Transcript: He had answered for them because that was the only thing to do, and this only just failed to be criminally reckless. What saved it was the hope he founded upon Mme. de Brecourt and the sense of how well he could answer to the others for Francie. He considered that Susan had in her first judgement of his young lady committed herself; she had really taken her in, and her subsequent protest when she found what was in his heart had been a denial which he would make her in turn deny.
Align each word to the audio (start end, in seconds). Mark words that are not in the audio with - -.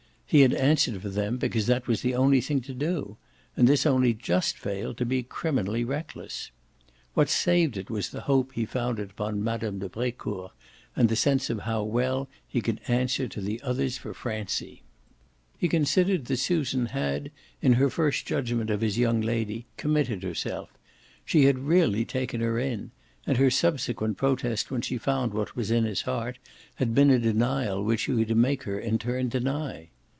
He 0.33 0.39
had 0.43 0.53
answered 0.53 1.01
for 1.01 1.09
them 1.09 1.37
because 1.37 1.65
that 1.67 1.87
was 1.87 2.01
the 2.01 2.15
only 2.15 2.39
thing 2.39 2.61
to 2.61 2.73
do, 2.73 3.17
and 3.57 3.67
this 3.67 3.85
only 3.85 4.13
just 4.13 4.57
failed 4.57 4.95
to 4.99 5.05
be 5.05 5.23
criminally 5.23 5.83
reckless. 5.83 6.51
What 7.13 7.27
saved 7.27 7.75
it 7.75 7.89
was 7.89 8.07
the 8.09 8.21
hope 8.21 8.53
he 8.53 8.65
founded 8.65 9.11
upon 9.11 9.43
Mme. 9.43 9.79
de 9.79 9.89
Brecourt 9.89 10.53
and 10.95 11.09
the 11.09 11.17
sense 11.17 11.49
of 11.49 11.59
how 11.59 11.83
well 11.83 12.29
he 12.47 12.61
could 12.61 12.79
answer 12.87 13.27
to 13.27 13.41
the 13.41 13.59
others 13.61 13.97
for 13.97 14.13
Francie. 14.13 14.83
He 15.57 15.67
considered 15.67 16.23
that 16.27 16.37
Susan 16.37 16.85
had 16.85 17.29
in 17.61 17.73
her 17.73 17.89
first 17.89 18.25
judgement 18.25 18.69
of 18.69 18.79
his 18.79 18.97
young 18.97 19.19
lady 19.19 19.65
committed 19.75 20.23
herself; 20.23 20.69
she 21.25 21.43
had 21.43 21.59
really 21.59 22.05
taken 22.05 22.39
her 22.39 22.57
in, 22.57 22.91
and 23.27 23.35
her 23.35 23.51
subsequent 23.51 24.15
protest 24.15 24.71
when 24.71 24.79
she 24.79 24.97
found 24.97 25.33
what 25.33 25.57
was 25.57 25.69
in 25.71 25.83
his 25.83 26.03
heart 26.03 26.39
had 26.75 26.95
been 26.95 27.09
a 27.11 27.19
denial 27.19 27.83
which 27.83 28.03
he 28.03 28.13
would 28.13 28.33
make 28.37 28.63
her 28.63 28.79
in 28.79 28.97
turn 28.97 29.27
deny. 29.27 29.89